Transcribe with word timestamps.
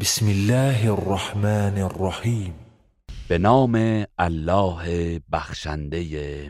بسم 0.00 0.26
الله 0.26 0.92
الرحمن 0.92 1.78
الرحیم 1.78 2.54
به 3.28 3.38
نام 3.38 4.04
الله 4.18 5.20
بخشنده 5.32 6.04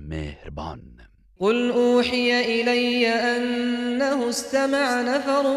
مهربان. 0.08 0.80
قل 1.39 1.71
اوحی 1.71 2.33
الی 2.33 3.07
انه 3.07 4.29
استمع 4.29 5.03
نفر 5.03 5.57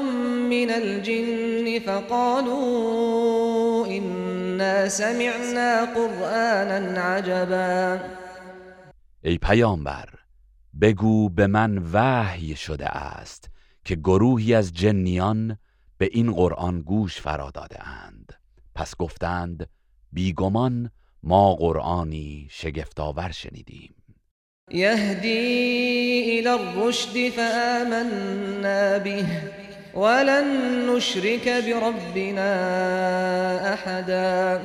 من 0.50 0.70
الجن 0.70 1.80
فقالوا 1.86 3.86
انا 3.86 4.90
سمعنا 4.90 5.86
قرآنا 5.96 7.02
عجبا. 7.02 8.00
ای 9.24 9.38
پیامبر 9.38 10.10
بگو 10.82 11.30
به 11.30 11.48
من 11.48 11.78
وحی 11.94 12.56
شده 12.56 12.88
است 12.88 13.50
که 13.86 13.96
گروهی 13.96 14.54
از 14.54 14.74
جنیان 14.74 15.58
به 16.02 16.10
این 16.12 16.34
قرآن 16.34 16.82
گوش 16.82 17.22
فرا 17.22 17.52
داده 17.52 17.88
اند. 17.88 18.34
پس 18.76 18.96
گفتند 18.98 19.70
بیگمان 20.12 20.92
ما 21.24 21.56
قرآنی 21.56 22.48
شگفتآور 22.52 23.32
شنیدیم. 23.32 23.96
یهدی 24.72 26.40
الى 26.40 26.48
الرشد 26.48 27.30
فآمنا 27.30 29.00
به 29.00 29.26
ولن 29.96 30.90
نشرك 30.90 31.48
بربنا 31.48 32.52
احدا. 33.74 34.62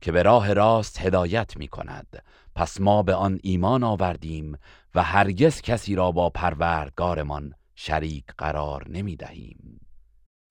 که 0.00 0.12
به 0.12 0.22
راه 0.22 0.52
راست 0.52 1.00
هدایت 1.00 1.56
می 1.56 1.68
کند. 1.68 2.22
پس 2.54 2.80
ما 2.80 3.02
به 3.02 3.14
آن 3.14 3.38
ایمان 3.42 3.84
آوردیم 3.84 4.58
و 4.94 5.02
هرگز 5.02 5.60
کسی 5.60 5.94
را 5.94 6.12
با 6.12 6.30
پروردگارمان 6.30 7.54
شریک 7.74 8.24
قرار 8.38 8.88
نمی 8.88 9.16
دهیم. 9.16 9.85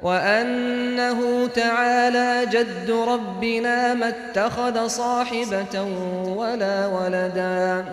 وأنه 0.03 1.47
تعالى 1.47 2.51
جد 2.51 2.91
ربنا 2.91 3.93
ما 3.93 4.07
اتخذ 4.07 4.87
صاحبة 4.87 5.81
ولا 6.37 6.87
ولدا. 6.87 7.85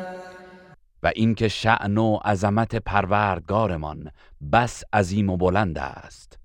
و 1.02 1.12
اینکه 1.16 1.48
شأن 1.48 1.98
و 1.98 2.18
عظمت 2.24 2.76
پروردگارمان 2.76 4.10
بس 4.52 4.84
عظیم 4.92 5.30
و 5.30 5.36
بلند 5.36 5.78
است. 5.78 6.38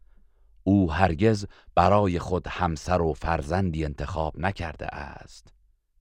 او 0.63 0.91
هرگز 0.91 1.45
برای 1.75 2.19
خود 2.19 2.47
همسر 2.49 3.01
و 3.01 3.13
فرزندی 3.13 3.85
انتخاب 3.85 4.33
نکرده 4.37 4.85
است. 4.85 5.47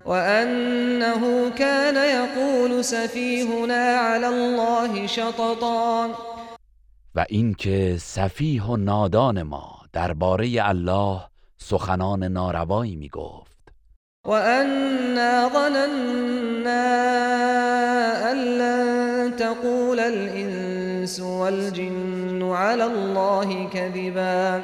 وأنه 0.04 1.50
كان 1.50 1.96
يقول 1.96 2.82
سفيهنا 2.82 3.96
على 3.96 4.26
الله 4.26 5.06
شططا. 5.06 6.35
و 7.16 7.24
اینکه 7.28 7.96
سفیه 8.00 8.64
و 8.64 8.76
نادان 8.76 9.42
ما 9.42 9.80
درباره 9.92 10.56
الله 10.60 11.20
سخنان 11.58 12.24
ناروایی 12.24 12.96
می 12.96 13.08
گفت 13.08 13.56
وأنا 14.26 15.48
ظننا 15.52 16.86
أن 18.32 18.36
لن 18.36 19.36
تقول 19.36 20.00
الإنس 20.00 21.20
والجن 21.20 22.42
على 22.42 22.82
الله 22.82 23.68
كذبا 23.68 24.62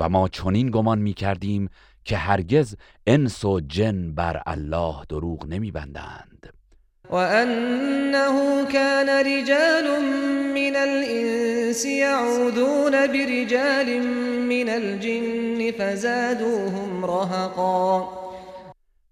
و 0.00 0.08
ما 0.08 0.28
چنین 0.28 0.70
گمان 0.70 0.98
می 0.98 1.12
کردیم 1.12 1.68
که 2.04 2.16
هرگز 2.16 2.76
انس 3.06 3.44
و 3.44 3.60
جن 3.60 4.14
بر 4.14 4.42
الله 4.46 4.94
دروغ 5.08 5.46
نمی 5.46 5.70
بندند 5.70 6.52
وأنه 7.10 8.64
كان 8.64 9.08
رجال 9.26 10.02
من 10.54 10.76
الإنس 10.76 11.84
يعوذون 11.84 13.06
برجال 13.06 14.00
من 14.48 14.68
الجن 14.68 15.70
فزادوهم 15.78 17.04
رهقا. 17.04 18.08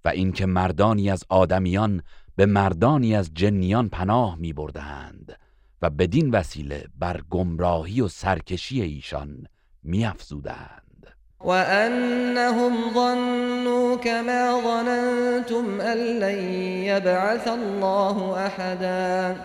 و 0.04 0.08
اینکه 0.08 0.46
مردانی 0.46 1.10
از 1.10 1.24
آدمیان 1.28 2.02
به 2.36 2.46
مردانی 2.46 3.16
از 3.16 3.30
جنیان 3.34 3.88
پناه 3.88 4.36
می 4.36 4.52
بردند 4.52 5.38
و 5.82 5.90
بدین 5.90 6.30
وسیله 6.30 6.84
بر 6.98 7.20
گمراهی 7.30 8.00
و 8.00 8.08
سرکشی 8.08 8.82
ایشان 8.82 9.46
می 9.82 10.04
افزودند 10.04 10.81
وأنهم 11.44 12.94
ظنوا 12.94 13.96
كما 13.96 14.60
ظننتم 14.60 15.80
أن 15.80 15.98
لن 15.98 16.38
يبعث 16.84 17.48
الله 17.48 18.46
أحدا. 18.46 19.36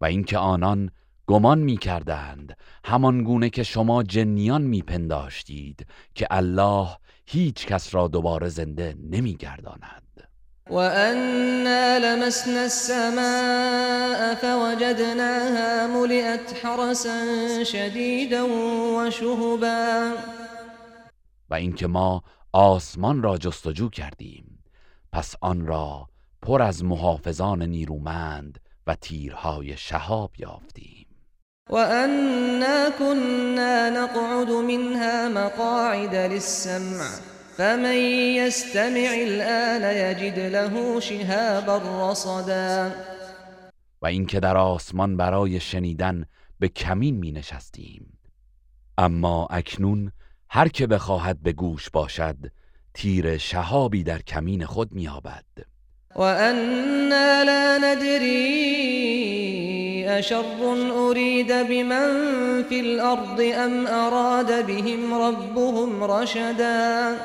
و 0.00 0.04
اینکه 0.04 0.38
آنان 0.38 0.90
گمان 1.26 1.58
می 1.58 1.76
کردند 1.76 2.56
همان 2.84 3.24
گونه 3.24 3.50
که 3.50 3.62
شما 3.62 4.02
جنیان 4.02 4.62
می 4.62 4.82
پنداشتید 4.82 5.86
که 6.14 6.26
الله 6.30 6.88
هیچ 7.26 7.66
کس 7.66 7.94
را 7.94 8.08
دوباره 8.08 8.48
زنده 8.48 8.94
نمی 9.10 9.34
گرداند 9.34 10.02
وأنا 10.70 11.98
لمسنا 11.98 12.60
السماء 12.60 14.34
فوجدناها 14.34 15.86
ملئت 15.86 16.64
حرسا 16.64 17.64
شديدا 17.64 18.46
وشهبا. 18.96 20.12
و 21.50 21.54
اینکه 21.54 21.86
ما 21.86 22.22
آسمان 22.52 23.22
را 23.22 23.38
جستجو 23.38 23.88
کردیم. 23.88 24.64
پس 25.12 25.34
آن 25.40 25.66
را 25.66 26.08
پر 26.42 26.62
از 26.62 26.84
محافظان 26.84 27.62
نیرومند 27.62 28.60
و 28.86 28.94
تیرهای 28.94 29.76
شهاب 29.76 30.30
یافتیم. 30.38 31.06
وأنا 31.70 32.90
كنا 32.98 33.90
نقعد 33.90 34.50
منها 34.50 35.28
مقاعد 35.28 36.14
للسمع 36.14 37.04
فمن 37.56 37.96
يستمع 38.36 39.08
الآن 39.12 39.82
يجد 39.82 40.38
له 40.38 41.00
شهابا 41.00 42.10
رصدا. 42.10 42.90
و 44.02 44.06
اینکه 44.06 44.40
در 44.40 44.56
آسمان 44.56 45.16
برای 45.16 45.60
شنیدن 45.60 46.24
به 46.58 46.68
کمین 46.68 47.16
می 47.16 47.32
نشستیم. 47.32 48.18
اما 48.98 49.46
اکنون 49.50 50.12
هر 50.50 50.68
که 50.68 50.86
بخواهد 50.86 51.42
به 51.42 51.52
گوش 51.52 51.90
باشد 51.90 52.36
تیر 52.94 53.38
شهابی 53.38 54.02
در 54.02 54.22
کمین 54.22 54.66
خود 54.66 54.92
میابد 54.92 55.44
وأنا 56.16 57.42
لا 57.42 57.78
ندري 57.78 59.28
أشر 60.08 60.44
أريد 61.08 61.48
بمن 61.48 62.62
في 62.68 62.80
الأرض 62.80 63.40
أم 63.40 63.86
أراد 63.86 64.66
بهم 64.66 65.14
ربهم 65.14 66.04
رشدا. 66.04 67.16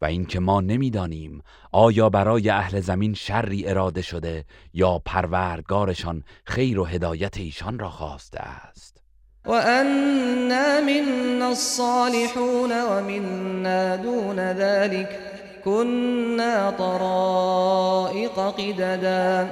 و 0.00 0.04
اینکه 0.04 0.40
ما 0.40 0.60
نمی‌دانیم 0.60 1.42
آیا 1.72 2.08
برای 2.10 2.50
اهل 2.50 2.80
زمین 2.80 3.14
شری 3.14 3.68
اراده 3.68 4.02
شده 4.02 4.44
یا 4.72 4.98
پروردگارشان 5.04 6.24
خیر 6.44 6.78
و 6.78 6.84
هدایت 6.84 7.36
ایشان 7.36 7.78
را 7.78 7.90
خواسته 7.90 8.40
است؟ 8.40 9.05
وأنا 9.46 10.80
منا 10.80 11.48
الصالحون 11.48 12.72
ومنا 12.82 13.96
دون 13.96 14.38
ذلك 14.40 15.20
كنا 15.64 16.70
طرائق 16.70 18.38
قددا. 18.38 19.48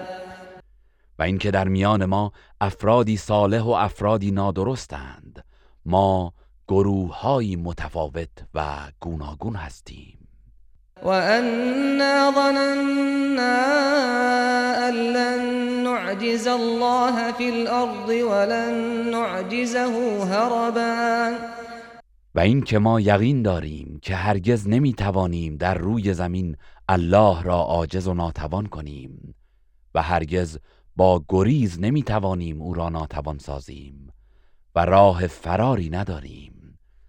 و 1.19 1.23
اینکه 1.23 1.51
در 1.51 1.69
میان 1.69 2.05
ما 2.05 2.33
افرادی 2.61 3.17
صالح 3.17 3.61
و 3.63 3.71
افرادی 3.71 4.31
نادرستند 4.31 5.45
ما 5.87 6.33
گروههایی 6.69 7.57
متفاوت 7.57 8.29
و 8.55 8.77
گوناگون 9.01 9.57
هستیم. 9.57 10.24
وأنا 11.05 12.31
ظننا 12.31 13.57
أن 14.89 14.95
لن 14.95 15.43
نعجز 15.85 16.47
الله 16.49 17.33
في 17.33 17.49
الأرض 17.49 18.09
ولن 18.09 18.75
نعجزه 19.11 20.25
هربا. 20.25 21.33
و 22.35 22.41
اینکه 22.41 22.79
ما 22.79 23.01
یقین 23.01 23.43
داریم 23.43 23.99
که 24.03 24.15
هرگز 24.15 24.69
نمی‌توانیم 24.69 25.57
در 25.57 25.75
روی 25.75 26.15
زمین 26.15 26.57
الله 26.89 27.43
را 27.43 27.57
عاجز 27.57 28.09
و 28.09 28.15
ناتوان 28.15 28.67
کنیم 28.67 29.35
و 29.95 30.03
هرگز 30.03 30.59
با 30.97 31.25
گریز 31.29 31.81
نمی‌توانیم 31.81 32.63
او 32.63 32.75
را 32.75 32.89
ناتوان 32.89 33.39
سازیم 33.39 34.13
و 34.75 34.85
راه 34.85 35.27
فراری 35.27 35.91
نداریم. 35.91 36.54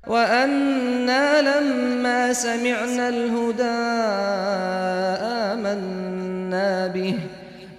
وأنا 0.07 1.42
لما 1.42 2.34
سمعنا 2.34 3.07
الهدى 3.07 3.63
آمنا 5.54 6.88
به 6.88 7.19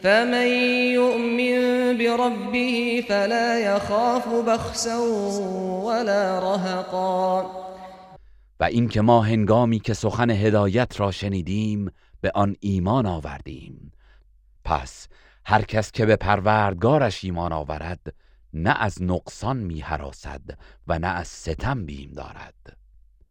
فمن 0.02 0.46
يؤمن 0.94 1.96
بربه 1.98 3.04
فلا 3.08 3.60
يخاف 3.60 4.28
بخسا 4.28 4.98
ولا 5.84 6.38
رهقا 6.38 7.46
و 8.60 8.64
اینکه 8.64 9.00
ما 9.00 9.20
هنگامی 9.20 9.80
که 9.80 9.94
سخن 9.94 10.30
هدایت 10.30 11.00
را 11.00 11.10
شنیدیم 11.10 11.90
به 12.20 12.30
آن 12.34 12.56
ایمان 12.60 13.06
آوردیم. 13.06 13.92
پس 14.64 15.08
هر 15.44 15.62
کس 15.62 15.92
که 15.92 16.06
به 16.06 16.16
پروردگارش 16.16 17.24
ایمان 17.24 17.52
آورد 17.52 18.14
نه 18.56 18.74
از 18.78 19.02
نقصان 19.02 19.56
می 19.56 19.80
حراسد 19.80 20.40
و 20.86 20.98
نه 20.98 21.06
از 21.06 21.28
ستم 21.28 21.86
بیم 21.86 22.12
دارد. 22.12 22.76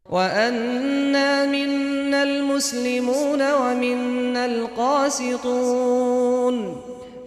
وأنا 0.10 1.45
منا 1.45 2.18
المسلمون 2.18 3.42
ومنا 3.42 4.44
القاسطون. 4.44 5.56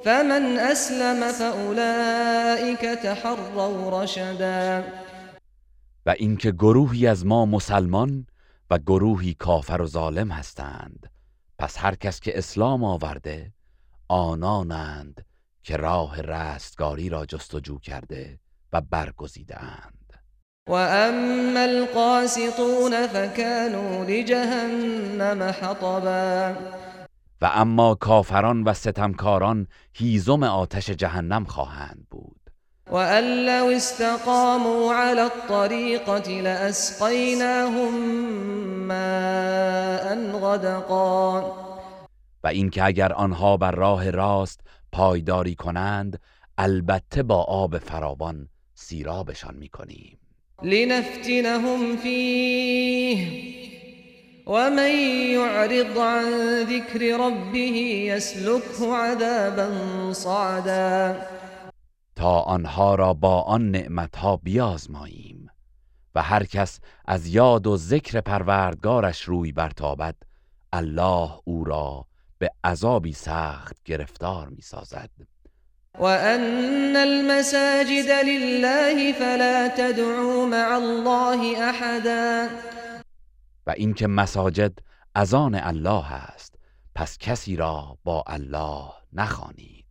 فمن 0.05 0.59
أسلم 0.59 1.33
فأولئك 1.33 2.81
تحروا 3.03 4.03
رشدا. 4.03 4.85
و 6.07 6.11
اینکه 6.11 6.53
گروهی 6.53 7.07
از 7.07 7.27
ما 7.27 7.47
مسلمان 7.47 8.27
و 8.71 8.79
گروهی 8.79 9.35
کافر 9.35 9.83
و 9.83 9.87
ظالم 9.87 10.31
هستند 10.31 11.11
پس 11.59 11.79
هر 11.79 11.95
کس 11.95 12.21
که 12.21 12.39
اسلام 12.39 12.85
آورده 12.85 13.53
آنانند 14.09 15.25
که 15.69 15.77
راه 15.77 16.21
رستگاری 16.21 17.09
را 17.09 17.27
جستجو 17.27 17.79
کرده 17.79 18.39
و 18.73 18.81
برگزیده 18.81 19.63
اند 19.63 20.13
و 20.69 20.73
اما 20.73 21.61
القاسطون 21.61 23.07
فكانوا 23.07 24.05
لجهنم 24.05 25.43
حطبا. 25.43 26.55
و 27.41 27.51
اما 27.55 27.95
کافران 27.95 28.65
و 28.65 28.75
ستمکاران 28.75 29.67
هیزم 29.93 30.43
آتش 30.43 30.91
جهنم 30.91 31.45
خواهند 31.45 32.07
بود. 32.11 32.51
وأن 32.91 33.47
لو 33.47 33.77
استقاموا 33.77 34.95
على 34.95 35.21
الطريقة 35.21 36.41
لأسقيناهم 36.41 37.95
ماء 38.89 40.33
غدقا. 40.33 41.41
و 42.45 42.47
اینکه 42.47 42.85
اگر 42.85 43.13
آنها 43.13 43.57
بر 43.57 43.71
راه 43.71 44.11
راست 44.11 44.61
پایداری 44.93 45.55
کنند 45.55 46.21
البته 46.59 47.23
با 47.23 47.43
آب 47.43 47.79
فراوان 47.79 48.49
سیرابشان 48.75 49.55
می‌کنیم. 49.55 50.19
لنفتنهم 50.63 51.97
فیه 51.97 53.49
ومن 54.47 54.91
يعرض 55.33 55.99
عن 55.99 56.25
ذكر 56.65 57.17
ربه 57.17 57.59
يسلكه 58.09 58.97
عذابا 58.97 59.69
صعدا. 60.13 61.17
تا 62.17 62.41
آنها 62.41 62.95
را 62.95 63.15
با 63.15 63.43
آن 63.43 63.71
نعمتها 63.71 64.37
بیازماییم 64.37 65.51
و 66.15 66.23
هر 66.23 66.45
کس 66.45 66.81
از 67.05 67.27
یاد 67.27 67.67
و 67.67 67.77
ذکر 67.77 68.21
پروردگارش 68.21 69.23
روی 69.23 69.53
برتابد 69.53 70.15
الله 70.73 71.31
او 71.45 71.65
را 71.65 72.07
به 72.39 72.51
عذابی 72.65 73.13
سخت 73.13 73.77
گرفتار 73.85 74.49
می 74.49 74.63
سازد 74.63 75.11
و 75.99 76.05
ان 76.05 76.97
المساجد 76.97 78.11
لله 78.11 79.13
فلا 79.13 79.69
تدعوا 79.69 80.47
مع 80.47 80.77
الله 80.77 81.63
احدا 81.63 82.49
و 83.67 83.71
اینکه 83.71 84.07
مساجد 84.07 84.73
از 85.15 85.35
آن 85.35 85.55
الله 85.55 86.13
است 86.13 86.55
پس 86.95 87.19
کسی 87.19 87.57
را 87.57 87.99
با 88.05 88.25
الله 88.27 88.85
نخوانید. 89.13 89.85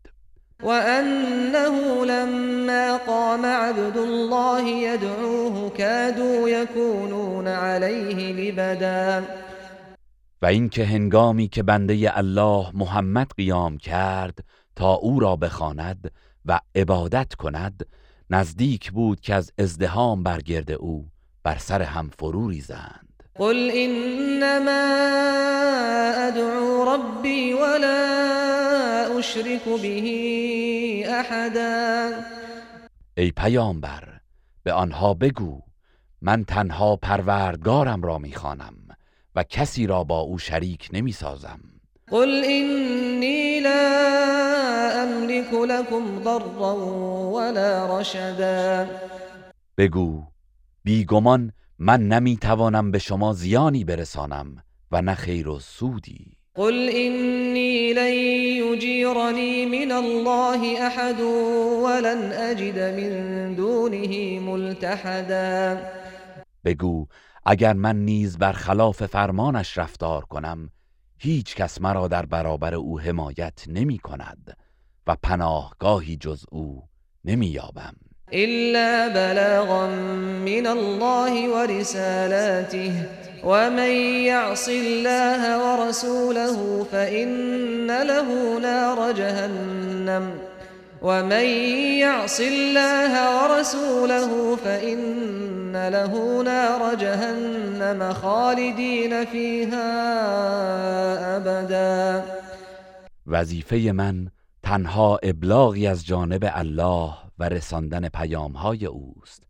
وأنه 0.64 2.06
لما 2.06 2.98
قام 2.98 3.46
عبد 3.46 3.98
الله 3.98 4.70
يدعوه 4.70 5.70
كادوا 5.70 6.50
يكونون 6.50 7.48
عليه 7.48 8.34
لبدا. 8.34 9.24
و 10.42 10.46
اینکه 10.46 10.86
هنگامی 10.86 11.48
که 11.48 11.64
بنده 11.64 12.18
الله 12.18 12.72
محمد 12.74 13.32
قیام 13.38 13.78
کرد 13.78 14.44
تا 14.76 14.94
او 14.94 15.20
را 15.20 15.36
بخواند 15.36 16.12
و 16.46 16.60
عبادت 16.76 17.36
کند 17.36 17.86
نزدیک 18.30 18.92
بود 18.92 19.20
که 19.20 19.36
از 19.36 19.52
ازدهام 19.58 20.24
برگرد 20.24 20.72
او 20.72 21.08
بر 21.44 21.58
سر 21.58 21.82
هم 21.82 22.10
فرو 22.20 22.50
ریزند. 22.50 23.24
قل 23.36 23.72
انما 23.74 24.72
ادعو 26.28 26.86
ربي 26.86 27.54
ولا 27.54 29.18
اشرك 29.18 29.64
به 29.82 31.20
احدا. 31.20 32.12
ای 33.18 33.32
پیامبر 33.32 34.20
به 34.64 34.74
آنها 34.74 35.14
بگو 35.14 35.62
من 36.22 36.44
تنها 36.44 36.96
پروردگارم 36.96 38.02
را 38.02 38.18
می‌خوانم. 38.18 38.87
و 39.38 39.44
کسی 39.44 39.88
را 39.88 40.04
با 40.04 40.20
او 40.20 40.38
شریک 40.38 40.90
نمی‌سازم 40.94 41.60
قل 42.12 42.30
اینی 42.30 43.60
لا 43.60 43.80
املك 45.04 45.54
لكم 45.54 46.24
ضرا 46.24 46.76
ولا 47.34 48.00
رشدا. 48.00 48.86
بگو 49.78 50.24
بیگمان 50.84 51.52
من 51.80 52.08
نمی‌توانم 52.08 52.92
به 52.92 53.00
شما 53.00 53.34
زیانی 53.34 53.84
برسانم 53.84 54.64
و 54.92 55.02
نه 55.02 55.16
خیر 55.16 55.48
و 55.48 55.60
سودی. 55.60 56.38
قل 56.56 56.74
اینی 56.74 57.94
لن 57.94 58.14
یجیرنی 58.74 59.66
من 59.66 59.92
الله 59.92 60.82
احد 60.82 61.22
ولن 61.86 62.32
اجد 62.32 62.80
من 62.80 63.54
دونه 63.54 64.40
ملتحدا. 64.40 65.78
بگو 66.66 67.08
اگر 67.46 67.74
من 67.74 67.96
نیز 67.96 68.38
بر 68.38 68.52
خلاف 68.52 69.06
فرمانش 69.06 69.78
رفتار 69.78 70.26
کنم 70.26 70.70
هیچ 71.18 71.56
کس 71.56 71.82
مرا 71.82 72.08
در 72.08 72.26
برابر 72.26 72.76
او 72.76 73.00
حمایت 73.00 73.64
نمی 73.68 73.98
کند 73.98 74.58
و 75.08 75.16
پناهگاهی 75.24 76.18
جز 76.18 76.46
او 76.52 76.84
نمی 77.26 77.48
یابم. 77.48 77.96
إلا 78.34 79.10
بلاغا 79.10 79.88
من 80.46 80.68
الله 80.68 81.50
ورسالاته 81.50 82.92
ومن 83.44 83.92
يعص 84.26 84.70
الله 84.70 85.42
ورسوله 85.64 86.84
فإن 86.92 87.88
له 87.88 88.60
نار 88.60 89.12
جهنم 89.12 90.32
ومن 91.02 91.46
يعص 92.00 92.40
الله 92.40 93.14
ورسوله 93.44 94.56
فإن 94.56 95.57
له 95.76 96.44
نار 96.44 96.96
جهنم 96.96 98.14
خالدين 98.14 99.26
فيها 99.26 99.88
أبدا. 101.38 102.24
وظیفه 103.28 103.92
من 103.92 104.28
تنها 104.64 105.20
ابلاغی 105.24 105.88
از 105.88 106.06
جانب 106.06 106.50
الله 106.54 107.14
و 107.40 107.50
رساندن 107.50 108.10
پیامهای 108.10 108.86
اوست 108.86 109.44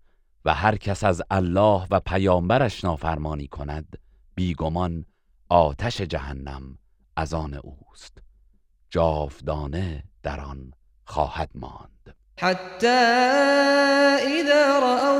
و 0.45 0.53
هر 0.53 0.75
کس 0.75 1.03
از 1.03 1.21
الله 1.31 1.87
و 1.91 1.99
پیامبرش 1.99 2.83
نافرمانی 2.83 3.47
کند 3.47 3.97
بیگمان 4.35 5.05
آتش 5.49 6.01
جهنم 6.01 6.77
از 7.15 7.33
آن 7.33 7.53
اوست. 7.53 8.17
جاودانه 8.89 10.03
در 10.23 10.39
آن 10.39 10.71
خواهد 11.05 11.49
ماند. 11.55 12.15
حتی 12.39 12.87
اذا 14.27 14.79
رأوا 14.79 15.16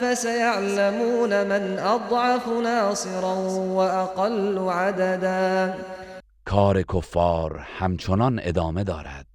فسيعلمون 0.00 1.42
من 1.42 1.78
اضعف 1.78 2.48
ناصرا 2.48 3.34
واقل 3.74 4.58
عددا. 4.58 5.74
کار 6.44 6.82
کفار 6.82 7.58
همچنان 7.58 8.40
ادامه 8.42 8.84
دارد 8.84 9.26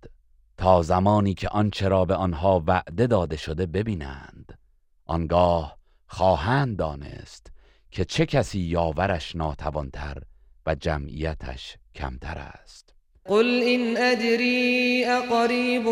تا 0.57 0.81
زمانی 0.81 1.33
که 1.33 1.49
آنچه 1.49 1.87
را 1.87 2.05
به 2.05 2.15
آنها 2.15 2.63
وعده 2.67 3.07
داده 3.07 3.37
شده 3.37 3.65
ببینند. 3.65 4.57
آنگاه 5.05 5.77
خواهند 6.07 6.77
دانست 6.77 7.51
که 7.91 8.05
چه 8.05 8.25
کسی 8.25 8.59
یاورش 8.59 9.35
ناتوانتر 9.35 10.17
و 10.65 10.75
جمعیتش 10.75 11.77
کمتر 11.95 12.37
است. 12.37 12.98
قل 13.25 13.45
این 13.45 13.97
ادری 13.97 15.05
اقریب 15.05 15.87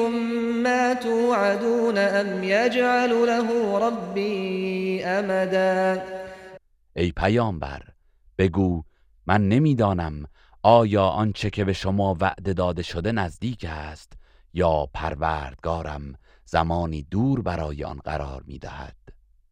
ما 0.63 0.93
توعدون 0.93 1.97
ام 1.97 2.43
یجعل 2.43 3.09
له 3.09 3.79
ربی 3.79 5.03
امدا 5.03 6.01
ای 6.95 7.11
پیامبر 7.11 7.81
بگو 8.37 8.83
من 9.25 9.49
نمی‌دانم 9.49 10.25
آیا 10.63 11.03
آنچه 11.03 11.49
که 11.49 11.65
به 11.65 11.73
شما 11.73 12.17
وعده 12.19 12.53
داده 12.53 12.83
شده 12.83 13.11
نزدیک 13.11 13.65
است 13.69 14.13
یا 14.53 14.87
پروردگارم 14.93 16.15
زمانی 16.45 17.07
دور 17.11 17.41
برای 17.41 17.83
آن 17.83 17.99
قرار 18.03 18.43
می‌دهد. 18.47 18.95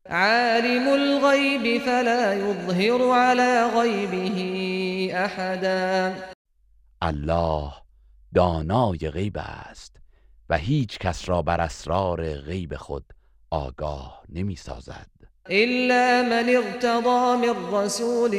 عالم 0.09 0.87
الغیب 0.87 1.81
فلا 1.81 2.35
یظهر 2.35 3.01
على 3.01 3.71
غیبه 3.81 5.15
احدا. 5.23 6.34
الله 7.01 7.71
دانای 8.35 8.97
غیب 8.97 9.37
است 9.37 9.95
و 10.49 10.57
هیچ 10.57 10.99
کس 10.99 11.29
را 11.29 11.41
بر 11.41 11.61
اسرار 11.61 12.33
غیب 12.33 12.75
خود 12.75 13.05
آگاه 13.49 14.23
نمی 14.29 14.55
سازد. 14.55 15.09
إلا 15.49 16.23
من 16.29 16.49
ارتضى 16.49 17.47
من 17.47 17.73
رسول 17.73 18.31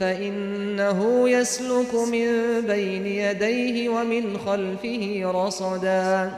فإنه 0.00 1.30
يسلك 1.30 1.94
من 1.94 2.60
بين 2.66 3.06
يديه 3.06 3.90
ومن 3.90 4.38
خلفه 4.38 5.32
رصدا. 5.34 6.30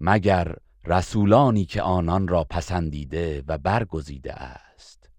مگر 0.00 0.56
رسولانی 0.86 1.64
که 1.64 1.82
آنان 1.82 2.28
را 2.28 2.44
پسندیده 2.44 3.42
و 3.48 3.58
برگزیده 3.58 4.32
است. 4.32 5.10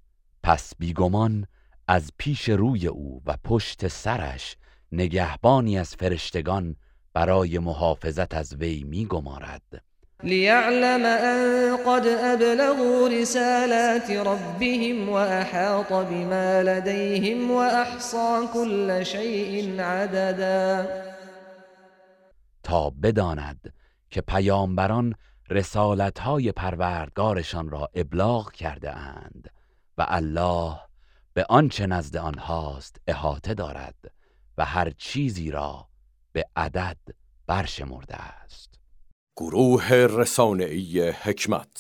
پس 0.44 0.74
بیگمان 0.80 1.48
از 1.88 2.12
پیش 2.18 2.50
روی 2.50 2.88
او 2.88 3.22
و 3.26 3.38
پشت 3.44 3.88
سرش 3.88 4.58
نگهبانی 4.96 5.80
از 5.80 5.96
فرشتگان 5.96 6.76
برای 7.14 7.60
محافظت 7.60 8.34
از 8.34 8.56
وی 8.56 8.84
میگمارد. 8.84 9.84
لیعلم 10.24 11.06
ان 11.06 11.78
قد 11.78 12.08
ابلغوا 12.08 13.08
رسالات 13.08 14.10
ربهم 14.10 15.10
واحاط 15.10 15.88
بما 15.88 16.62
لديهم 16.62 17.52
واحصى 17.52 18.48
كل 18.54 19.04
شيء 19.04 19.82
عددا. 19.82 20.88
تا 22.64 22.90
بداند 22.90 23.74
که 24.10 24.22
پیامبران 24.22 25.16
رسالتهای 25.50 26.52
پروردگارشان 26.52 27.70
را 27.70 27.90
ابلاغ 27.94 28.52
کرده 28.52 28.92
اند 28.98 29.50
و 29.98 30.06
الله 30.08 30.80
به 31.34 31.46
آنچه 31.50 31.88
نزد 31.88 32.18
آنهاست 32.18 32.96
احاطه 33.08 33.54
دارد. 33.54 33.96
و 34.58 34.66
هر 34.66 34.90
چیزی 34.90 35.52
را 35.52 35.88
به 36.32 36.46
عدد 36.56 36.98
برشمرده 37.48 38.16
است. 38.16 38.80
گروه 39.38 39.90
رسانه‌ای 39.94 41.10
حکمت 41.10 41.78